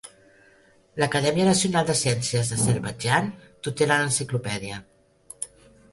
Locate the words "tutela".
3.69-4.01